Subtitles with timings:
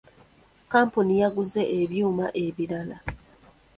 [0.63, 2.97] Kkampuni yaguze ebyuma ebirala.